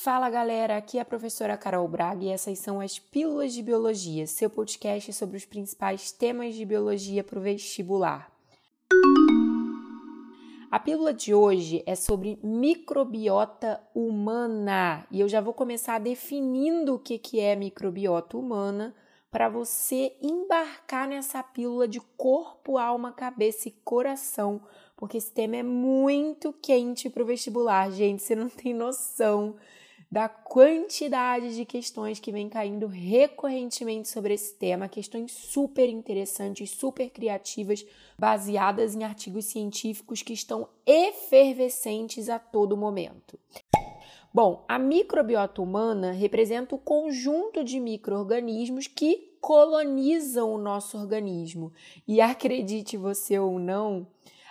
Fala 0.00 0.30
galera, 0.30 0.76
aqui 0.76 0.96
é 0.96 1.00
a 1.00 1.04
professora 1.04 1.56
Carol 1.56 1.88
Braga 1.88 2.24
e 2.24 2.28
essas 2.28 2.60
são 2.60 2.80
as 2.80 3.00
Pílulas 3.00 3.52
de 3.52 3.64
Biologia, 3.64 4.28
seu 4.28 4.48
podcast 4.48 5.12
sobre 5.12 5.36
os 5.36 5.44
principais 5.44 6.12
temas 6.12 6.54
de 6.54 6.64
biologia 6.64 7.24
para 7.24 7.36
o 7.36 7.42
vestibular. 7.42 8.30
A 10.70 10.78
pílula 10.78 11.12
de 11.12 11.34
hoje 11.34 11.82
é 11.84 11.96
sobre 11.96 12.38
microbiota 12.44 13.82
humana 13.92 15.04
e 15.10 15.18
eu 15.18 15.28
já 15.28 15.40
vou 15.40 15.52
começar 15.52 15.98
definindo 15.98 16.94
o 16.94 16.98
que 17.00 17.40
é 17.40 17.56
microbiota 17.56 18.38
humana 18.38 18.94
para 19.32 19.48
você 19.48 20.16
embarcar 20.22 21.08
nessa 21.08 21.42
pílula 21.42 21.88
de 21.88 22.00
corpo, 22.16 22.78
alma, 22.78 23.10
cabeça 23.10 23.68
e 23.68 23.72
coração, 23.72 24.62
porque 24.96 25.16
esse 25.16 25.32
tema 25.32 25.56
é 25.56 25.62
muito 25.64 26.52
quente 26.52 27.10
para 27.10 27.24
o 27.24 27.26
vestibular, 27.26 27.90
gente, 27.90 28.22
você 28.22 28.36
não 28.36 28.48
tem 28.48 28.72
noção 28.72 29.56
da 30.10 30.28
quantidade 30.28 31.54
de 31.54 31.64
questões 31.64 32.18
que 32.18 32.32
vem 32.32 32.48
caindo 32.48 32.86
recorrentemente 32.86 34.08
sobre 34.08 34.34
esse 34.34 34.54
tema, 34.54 34.88
questões 34.88 35.32
super 35.32 35.88
interessantes, 35.88 36.70
super 36.70 37.10
criativas, 37.10 37.84
baseadas 38.18 38.94
em 38.94 39.04
artigos 39.04 39.44
científicos 39.44 40.22
que 40.22 40.32
estão 40.32 40.68
efervescentes 40.86 42.28
a 42.28 42.38
todo 42.38 42.76
momento. 42.76 43.38
Bom, 44.32 44.64
a 44.68 44.78
microbiota 44.78 45.60
humana 45.60 46.12
representa 46.12 46.74
o 46.74 46.78
conjunto 46.78 47.64
de 47.64 47.80
micro-organismos 47.80 48.86
que 48.86 49.36
colonizam 49.40 50.52
o 50.52 50.58
nosso 50.58 50.98
organismo. 50.98 51.72
E 52.06 52.20
acredite 52.20 52.96
você 52.96 53.38
ou 53.38 53.58
não, 53.58 54.06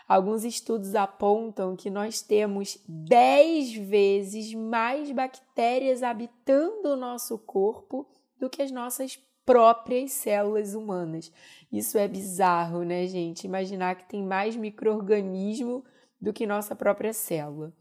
Alguns 0.07 0.45
estudos 0.45 0.95
apontam 0.95 1.75
que 1.75 1.89
nós 1.89 2.21
temos 2.21 2.79
10 2.87 3.73
vezes 3.75 4.53
mais 4.53 5.11
bactérias 5.11 6.01
habitando 6.01 6.89
o 6.89 6.95
nosso 6.95 7.37
corpo 7.37 8.07
do 8.39 8.49
que 8.49 8.61
as 8.61 8.71
nossas 8.71 9.19
próprias 9.45 10.11
células 10.11 10.73
humanas. 10.75 11.31
Isso 11.71 11.97
é 11.97 12.07
bizarro, 12.07 12.83
né, 12.83 13.05
gente? 13.07 13.43
Imaginar 13.43 13.95
que 13.95 14.05
tem 14.05 14.23
mais 14.23 14.55
microorganismo 14.55 15.83
do 16.21 16.31
que 16.31 16.45
nossa 16.45 16.75
própria 16.75 17.11
célula. 17.11 17.73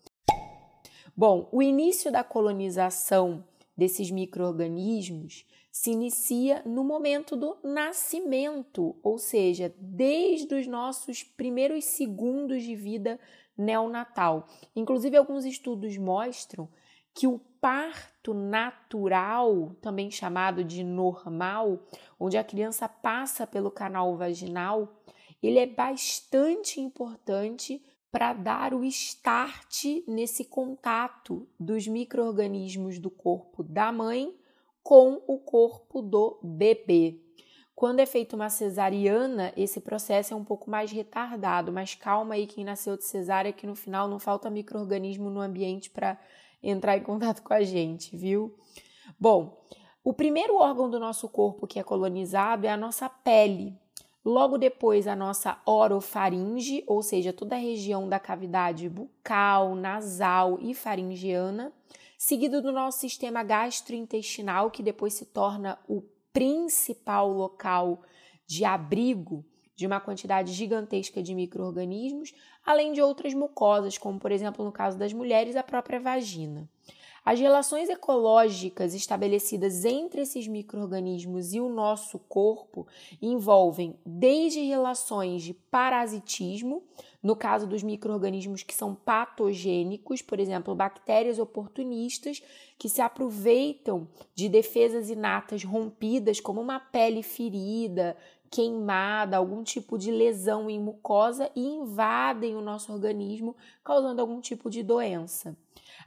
Bom, 1.16 1.48
o 1.52 1.62
início 1.62 2.10
da 2.10 2.24
colonização 2.24 3.44
desses 3.76 4.10
microorganismos 4.10 5.46
se 5.70 5.90
inicia 5.90 6.62
no 6.64 6.82
momento 6.82 7.36
do 7.36 7.58
nascimento, 7.62 8.96
ou 9.02 9.18
seja, 9.18 9.74
desde 9.78 10.54
os 10.54 10.66
nossos 10.66 11.22
primeiros 11.22 11.84
segundos 11.84 12.62
de 12.62 12.74
vida 12.74 13.20
neonatal. 13.56 14.48
Inclusive, 14.74 15.16
alguns 15.16 15.44
estudos 15.44 15.96
mostram 15.98 16.68
que 17.12 17.26
o 17.26 17.38
parto 17.60 18.32
natural, 18.32 19.74
também 19.80 20.10
chamado 20.10 20.64
de 20.64 20.82
normal, 20.82 21.82
onde 22.18 22.38
a 22.38 22.44
criança 22.44 22.88
passa 22.88 23.46
pelo 23.46 23.70
canal 23.70 24.16
vaginal, 24.16 25.02
ele 25.42 25.58
é 25.58 25.66
bastante 25.66 26.80
importante 26.80 27.82
para 28.10 28.32
dar 28.32 28.72
o 28.72 28.84
start 28.84 29.84
nesse 30.06 30.44
contato 30.44 31.46
dos 31.58 31.86
micro-organismos 31.86 32.98
do 32.98 33.10
corpo 33.10 33.62
da 33.62 33.92
mãe 33.92 34.34
com 34.82 35.22
o 35.26 35.38
corpo 35.38 36.00
do 36.00 36.38
bebê. 36.42 37.20
Quando 37.74 38.00
é 38.00 38.06
feita 38.06 38.34
uma 38.34 38.48
cesariana, 38.48 39.52
esse 39.54 39.80
processo 39.80 40.32
é 40.32 40.36
um 40.36 40.44
pouco 40.44 40.70
mais 40.70 40.90
retardado, 40.90 41.70
mas 41.70 41.94
calma 41.94 42.34
aí 42.34 42.46
quem 42.46 42.64
nasceu 42.64 42.96
de 42.96 43.04
cesárea 43.04 43.52
que 43.52 43.66
no 43.66 43.74
final 43.74 44.08
não 44.08 44.18
falta 44.18 44.48
microorganismo 44.48 45.28
no 45.28 45.40
ambiente 45.40 45.90
para 45.90 46.18
entrar 46.62 46.96
em 46.96 47.02
contato 47.02 47.42
com 47.42 47.52
a 47.52 47.62
gente, 47.62 48.16
viu? 48.16 48.56
Bom, 49.20 49.62
o 50.02 50.14
primeiro 50.14 50.56
órgão 50.56 50.88
do 50.88 50.98
nosso 50.98 51.28
corpo 51.28 51.66
que 51.66 51.78
é 51.78 51.82
colonizado 51.82 52.66
é 52.66 52.70
a 52.70 52.76
nossa 52.76 53.08
pele. 53.10 53.78
Logo 54.26 54.58
depois, 54.58 55.06
a 55.06 55.14
nossa 55.14 55.56
orofaringe, 55.64 56.82
ou 56.88 57.00
seja, 57.00 57.32
toda 57.32 57.54
a 57.54 57.60
região 57.60 58.08
da 58.08 58.18
cavidade 58.18 58.88
bucal, 58.88 59.76
nasal 59.76 60.58
e 60.60 60.74
faringeana 60.74 61.72
seguido 62.18 62.60
do 62.60 62.72
nosso 62.72 62.98
sistema 62.98 63.44
gastrointestinal, 63.44 64.72
que 64.72 64.82
depois 64.82 65.14
se 65.14 65.26
torna 65.26 65.78
o 65.86 66.02
principal 66.32 67.30
local 67.30 68.02
de 68.48 68.64
abrigo 68.64 69.44
de 69.76 69.86
uma 69.86 70.00
quantidade 70.00 70.52
gigantesca 70.52 71.22
de 71.22 71.32
micro-organismos, 71.32 72.34
além 72.64 72.92
de 72.92 73.00
outras 73.00 73.32
mucosas, 73.32 73.96
como 73.96 74.18
por 74.18 74.32
exemplo 74.32 74.64
no 74.64 74.72
caso 74.72 74.98
das 74.98 75.12
mulheres, 75.12 75.54
a 75.54 75.62
própria 75.62 76.00
vagina. 76.00 76.68
As 77.26 77.40
relações 77.40 77.88
ecológicas 77.88 78.94
estabelecidas 78.94 79.84
entre 79.84 80.20
esses 80.20 80.46
micro-organismos 80.46 81.52
e 81.52 81.60
o 81.60 81.68
nosso 81.68 82.20
corpo 82.20 82.86
envolvem 83.20 83.98
desde 84.06 84.60
relações 84.60 85.42
de 85.42 85.52
parasitismo, 85.52 86.84
no 87.20 87.34
caso 87.34 87.66
dos 87.66 87.82
micro-organismos 87.82 88.62
que 88.62 88.72
são 88.72 88.94
patogênicos, 88.94 90.22
por 90.22 90.38
exemplo, 90.38 90.72
bactérias 90.76 91.40
oportunistas 91.40 92.40
que 92.78 92.88
se 92.88 93.00
aproveitam 93.00 94.06
de 94.32 94.48
defesas 94.48 95.10
inatas 95.10 95.64
rompidas, 95.64 96.38
como 96.38 96.60
uma 96.60 96.78
pele 96.78 97.24
ferida, 97.24 98.16
queimada, 98.50 99.36
algum 99.36 99.62
tipo 99.62 99.98
de 99.98 100.10
lesão 100.10 100.70
em 100.70 100.80
mucosa 100.80 101.50
e 101.54 101.60
invadem 101.60 102.56
o 102.56 102.60
nosso 102.60 102.92
organismo, 102.92 103.56
causando 103.84 104.20
algum 104.20 104.40
tipo 104.40 104.70
de 104.70 104.82
doença. 104.82 105.56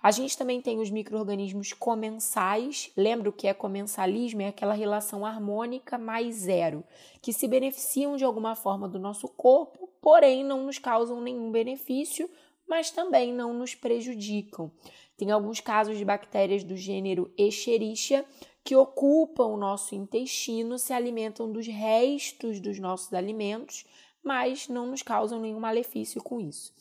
A 0.01 0.11
gente 0.11 0.37
também 0.37 0.61
tem 0.61 0.79
os 0.79 0.89
micro-organismos 0.89 1.73
comensais. 1.73 2.91
Lembra 2.95 3.29
o 3.29 3.33
que 3.33 3.47
é 3.47 3.53
comensalismo? 3.53 4.41
É 4.41 4.47
aquela 4.47 4.73
relação 4.73 5.25
harmônica 5.25 5.97
mais 5.97 6.35
zero, 6.35 6.83
que 7.21 7.33
se 7.33 7.47
beneficiam 7.47 8.15
de 8.15 8.23
alguma 8.23 8.55
forma 8.55 8.87
do 8.87 8.97
nosso 8.97 9.27
corpo, 9.27 9.89
porém 10.01 10.43
não 10.43 10.65
nos 10.65 10.77
causam 10.77 11.19
nenhum 11.19 11.51
benefício, 11.51 12.29
mas 12.67 12.91
também 12.91 13.33
não 13.33 13.53
nos 13.53 13.75
prejudicam. 13.75 14.71
Tem 15.17 15.31
alguns 15.31 15.59
casos 15.59 15.97
de 15.97 16.05
bactérias 16.05 16.63
do 16.63 16.77
gênero 16.77 17.33
Escherichia 17.37 18.23
que 18.69 18.75
ocupam 18.75 19.45
o 19.45 19.57
nosso 19.57 19.95
intestino, 19.95 20.77
se 20.77 20.93
alimentam 20.93 21.51
dos 21.51 21.65
restos 21.65 22.59
dos 22.59 22.77
nossos 22.77 23.11
alimentos, 23.15 23.83
mas 24.23 24.67
não 24.67 24.85
nos 24.85 25.01
causam 25.01 25.41
nenhum 25.41 25.59
malefício 25.59 26.21
com 26.21 26.39
isso. 26.39 26.71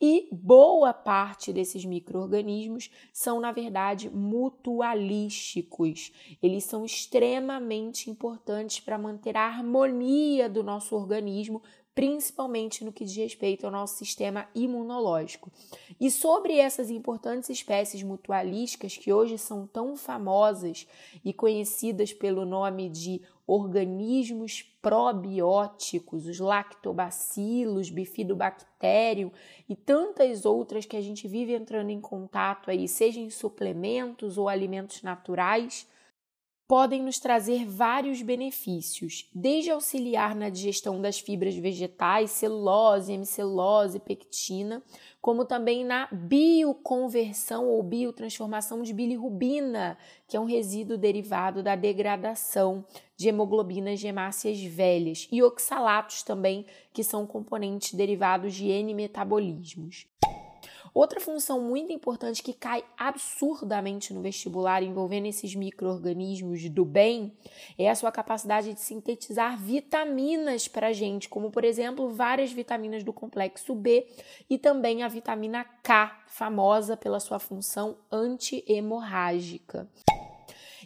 E 0.00 0.28
boa 0.32 0.92
parte 0.92 1.52
desses 1.52 1.84
micro-organismos 1.84 2.90
são, 3.12 3.38
na 3.38 3.52
verdade, 3.52 4.10
mutualísticos. 4.10 6.10
Eles 6.42 6.64
são 6.64 6.84
extremamente 6.84 8.10
importantes 8.10 8.80
para 8.80 8.98
manter 8.98 9.36
a 9.36 9.46
harmonia 9.46 10.48
do 10.48 10.64
nosso 10.64 10.96
organismo, 10.96 11.62
principalmente 11.96 12.84
no 12.84 12.92
que 12.92 13.06
diz 13.06 13.16
respeito 13.16 13.64
ao 13.64 13.72
nosso 13.72 13.96
sistema 13.96 14.46
imunológico. 14.54 15.50
E 15.98 16.10
sobre 16.10 16.58
essas 16.58 16.90
importantes 16.90 17.48
espécies 17.48 18.02
mutualísticas 18.02 18.98
que 18.98 19.10
hoje 19.10 19.38
são 19.38 19.66
tão 19.66 19.96
famosas 19.96 20.86
e 21.24 21.32
conhecidas 21.32 22.12
pelo 22.12 22.44
nome 22.44 22.90
de 22.90 23.22
organismos 23.46 24.62
probióticos, 24.82 26.26
os 26.26 26.38
lactobacilos, 26.38 27.88
bifidobacterium 27.88 29.32
e 29.66 29.74
tantas 29.74 30.44
outras 30.44 30.84
que 30.84 30.98
a 30.98 31.00
gente 31.00 31.26
vive 31.26 31.54
entrando 31.54 31.88
em 31.88 32.00
contato 32.00 32.70
aí, 32.70 32.86
seja 32.86 33.20
em 33.20 33.30
suplementos 33.30 34.36
ou 34.36 34.50
alimentos 34.50 35.02
naturais, 35.02 35.88
podem 36.66 37.02
nos 37.02 37.18
trazer 37.18 37.64
vários 37.64 38.22
benefícios, 38.22 39.30
desde 39.32 39.70
auxiliar 39.70 40.34
na 40.34 40.48
digestão 40.48 41.00
das 41.00 41.18
fibras 41.18 41.54
vegetais, 41.54 42.32
celulose, 42.32 43.12
hemicelulose, 43.12 44.00
pectina, 44.00 44.82
como 45.20 45.44
também 45.44 45.84
na 45.84 46.08
bioconversão 46.10 47.66
ou 47.68 47.82
biotransformação 47.82 48.82
de 48.82 48.92
bilirrubina, 48.92 49.96
que 50.26 50.36
é 50.36 50.40
um 50.40 50.44
resíduo 50.44 50.98
derivado 50.98 51.62
da 51.62 51.76
degradação 51.76 52.84
de 53.16 53.28
hemoglobinas 53.28 53.98
gemáceas 53.98 54.60
velhas, 54.62 55.28
e 55.30 55.42
oxalatos 55.42 56.22
também, 56.22 56.66
que 56.92 57.04
são 57.04 57.26
componentes 57.26 57.94
derivados 57.94 58.54
de 58.54 58.68
N-metabolismos. 58.68 60.06
Outra 60.96 61.20
função 61.20 61.60
muito 61.60 61.92
importante 61.92 62.42
que 62.42 62.54
cai 62.54 62.82
absurdamente 62.96 64.14
no 64.14 64.22
vestibular 64.22 64.82
envolvendo 64.82 65.26
esses 65.26 65.54
micro-organismos 65.54 66.70
do 66.70 66.86
bem 66.86 67.36
é 67.76 67.90
a 67.90 67.94
sua 67.94 68.10
capacidade 68.10 68.72
de 68.72 68.80
sintetizar 68.80 69.58
vitaminas 69.58 70.66
para 70.66 70.86
a 70.86 70.92
gente, 70.94 71.28
como 71.28 71.50
por 71.50 71.64
exemplo 71.64 72.08
várias 72.08 72.50
vitaminas 72.50 73.04
do 73.04 73.12
complexo 73.12 73.74
B 73.74 74.06
e 74.48 74.56
também 74.56 75.02
a 75.02 75.08
vitamina 75.08 75.66
K, 75.82 76.18
famosa 76.28 76.96
pela 76.96 77.20
sua 77.20 77.38
função 77.38 77.98
anti-hemorrágica. 78.10 79.86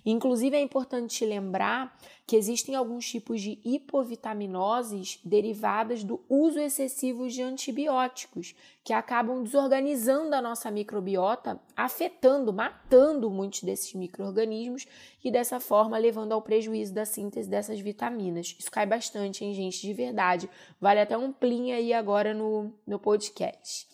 Inclusive, 0.05 0.57
é 0.57 0.61
importante 0.61 1.25
lembrar 1.25 1.97
que 2.27 2.37
existem 2.37 2.75
alguns 2.75 3.09
tipos 3.09 3.41
de 3.41 3.59
hipovitaminoses 3.65 5.19
derivadas 5.25 6.05
do 6.05 6.21
uso 6.29 6.61
excessivo 6.61 7.29
de 7.29 7.43
antibióticos, 7.43 8.55
que 8.85 8.93
acabam 8.93 9.43
desorganizando 9.43 10.35
a 10.35 10.41
nossa 10.41 10.71
microbiota, 10.71 11.61
afetando, 11.77 12.53
matando 12.53 13.31
muitos 13.31 13.63
desses 13.63 13.93
micro-organismos 13.95 14.87
e 15.25 15.31
dessa 15.31 15.61
forma 15.61 15.99
levando 15.99 16.33
ao 16.33 16.41
prejuízo 16.41 16.95
da 16.95 17.05
síntese 17.05 17.49
dessas 17.49 17.81
vitaminas. 17.81 18.57
Isso 18.59 18.71
cai 18.71 18.87
bastante, 18.87 19.45
hein, 19.45 19.53
gente? 19.53 19.81
De 19.81 19.93
verdade. 19.93 20.49
Vale 20.81 21.01
até 21.01 21.19
um 21.19 21.33
plim 21.33 21.73
aí 21.73 21.93
agora 21.93 22.33
no, 22.33 22.73
no 22.87 22.99
podcast. 22.99 23.87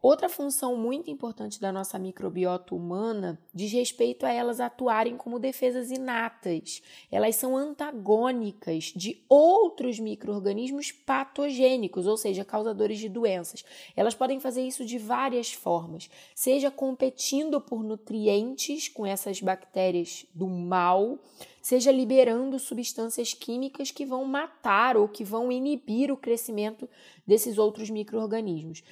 Outra 0.00 0.28
função 0.28 0.76
muito 0.76 1.10
importante 1.10 1.60
da 1.60 1.72
nossa 1.72 1.98
microbiota 1.98 2.72
humana 2.72 3.36
diz 3.52 3.72
respeito 3.72 4.24
a 4.24 4.32
elas 4.32 4.60
atuarem 4.60 5.16
como 5.16 5.40
defesas 5.40 5.90
inatas. 5.90 6.80
Elas 7.10 7.34
são 7.34 7.56
antagônicas 7.56 8.92
de 8.94 9.20
outros 9.28 9.98
micro-organismos 9.98 10.92
patogênicos, 10.92 12.06
ou 12.06 12.16
seja, 12.16 12.44
causadores 12.44 13.00
de 13.00 13.08
doenças. 13.08 13.64
Elas 13.96 14.14
podem 14.14 14.38
fazer 14.38 14.62
isso 14.62 14.84
de 14.84 14.98
várias 14.98 15.52
formas, 15.52 16.08
seja 16.32 16.70
competindo 16.70 17.60
por 17.60 17.82
nutrientes 17.82 18.88
com 18.88 19.04
essas 19.04 19.40
bactérias 19.40 20.24
do 20.32 20.46
mal, 20.46 21.18
seja 21.60 21.90
liberando 21.90 22.58
substâncias 22.60 23.34
químicas 23.34 23.90
que 23.90 24.06
vão 24.06 24.24
matar 24.24 24.96
ou 24.96 25.08
que 25.08 25.24
vão 25.24 25.50
inibir 25.50 26.12
o 26.12 26.16
crescimento 26.16 26.88
desses 27.26 27.58
outros 27.58 27.90
micro-organismos. 27.90 28.82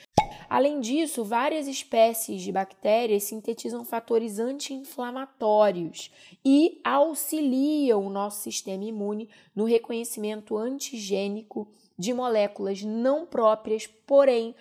Além 0.48 0.80
disso, 0.80 1.24
várias 1.24 1.66
espécies 1.66 2.42
de 2.42 2.52
bactérias 2.52 3.24
sintetizam 3.24 3.84
fatores 3.84 4.38
anti-inflamatórios 4.38 6.10
e 6.44 6.80
auxiliam 6.84 8.06
o 8.06 8.10
nosso 8.10 8.42
sistema 8.42 8.84
imune 8.84 9.28
no 9.54 9.64
reconhecimento 9.64 10.56
antigênico 10.56 11.68
de 11.98 12.12
moléculas 12.12 12.82
não 12.82 13.26
próprias, 13.26 13.86
porém 14.06 14.54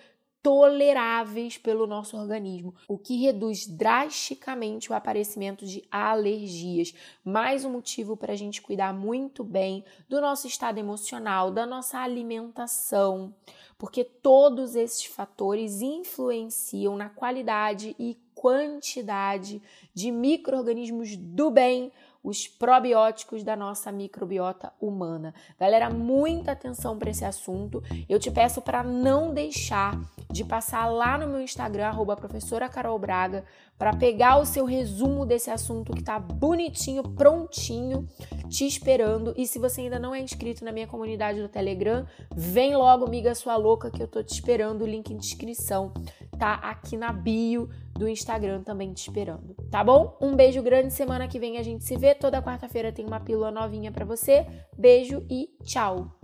toleráveis 0.46 1.58
pelo 1.58 1.88
nosso 1.88 2.16
organismo, 2.16 2.72
o 2.86 2.96
que 2.96 3.16
reduz 3.16 3.66
drasticamente 3.66 4.92
o 4.92 4.94
aparecimento 4.94 5.66
de 5.66 5.82
alergias. 5.90 6.94
Mais 7.24 7.64
um 7.64 7.72
motivo 7.72 8.16
para 8.16 8.32
a 8.32 8.36
gente 8.36 8.62
cuidar 8.62 8.94
muito 8.94 9.42
bem 9.42 9.84
do 10.08 10.20
nosso 10.20 10.46
estado 10.46 10.78
emocional, 10.78 11.50
da 11.50 11.66
nossa 11.66 11.98
alimentação, 11.98 13.34
porque 13.76 14.04
todos 14.04 14.76
esses 14.76 15.04
fatores 15.04 15.80
influenciam 15.80 16.94
na 16.96 17.08
qualidade 17.08 17.96
e 17.98 18.16
quantidade 18.32 19.60
de 19.92 20.12
micro-organismos 20.12 21.16
do 21.16 21.50
bem 21.50 21.90
os 22.26 22.48
probióticos 22.48 23.44
da 23.44 23.54
nossa 23.54 23.92
microbiota 23.92 24.72
humana. 24.80 25.32
Galera, 25.60 25.88
muita 25.88 26.50
atenção 26.50 26.98
para 26.98 27.08
esse 27.08 27.24
assunto. 27.24 27.80
Eu 28.08 28.18
te 28.18 28.32
peço 28.32 28.60
para 28.60 28.82
não 28.82 29.32
deixar 29.32 29.96
de 30.28 30.44
passar 30.44 30.86
lá 30.88 31.16
no 31.16 31.28
meu 31.28 31.40
Instagram, 31.40 31.86
arroba 31.86 32.16
professora 32.16 32.68
Carol 32.68 32.98
Braga, 32.98 33.44
para 33.78 33.94
pegar 33.94 34.38
o 34.38 34.44
seu 34.44 34.64
resumo 34.64 35.24
desse 35.24 35.50
assunto 35.50 35.92
que 35.92 36.02
tá 36.02 36.18
bonitinho, 36.18 37.04
prontinho, 37.04 38.08
te 38.48 38.66
esperando. 38.66 39.32
E 39.36 39.46
se 39.46 39.60
você 39.60 39.82
ainda 39.82 40.00
não 40.00 40.12
é 40.12 40.18
inscrito 40.18 40.64
na 40.64 40.72
minha 40.72 40.88
comunidade 40.88 41.40
do 41.40 41.48
Telegram, 41.48 42.04
vem 42.34 42.74
logo, 42.74 43.08
miga 43.08 43.36
sua 43.36 43.54
louca, 43.54 43.88
que 43.88 44.02
eu 44.02 44.08
tô 44.08 44.20
te 44.20 44.32
esperando. 44.32 44.82
O 44.82 44.86
link 44.86 45.12
em 45.12 45.16
descrição 45.16 45.94
tá 46.36 46.54
aqui 46.54 46.96
na 46.96 47.12
bio 47.12 47.70
do 47.98 48.08
Instagram 48.08 48.62
também 48.62 48.92
te 48.92 49.08
esperando, 49.08 49.54
tá 49.70 49.82
bom? 49.82 50.16
Um 50.20 50.34
beijo 50.36 50.62
grande, 50.62 50.92
semana 50.92 51.28
que 51.28 51.38
vem 51.38 51.58
a 51.58 51.62
gente 51.62 51.84
se 51.84 51.96
vê. 51.96 52.14
Toda 52.14 52.42
quarta-feira 52.42 52.92
tem 52.92 53.06
uma 53.06 53.20
pílula 53.20 53.50
novinha 53.50 53.90
para 53.90 54.04
você. 54.04 54.46
Beijo 54.76 55.24
e 55.30 55.48
tchau. 55.64 56.15